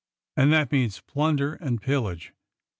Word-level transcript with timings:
And 0.35 0.51
that 0.51 0.71
means 0.71 0.99
plunder 0.99 1.53
and 1.53 1.79
pillage. 1.79 2.33